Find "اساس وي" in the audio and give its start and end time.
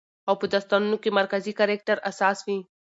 2.09-2.59